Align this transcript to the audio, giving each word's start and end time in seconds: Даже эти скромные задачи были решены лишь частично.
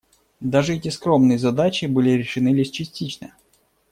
Даже 0.39 0.73
эти 0.77 0.89
скромные 0.89 1.37
задачи 1.37 1.85
были 1.85 2.09
решены 2.09 2.47
лишь 2.55 2.69
частично. 2.71 3.35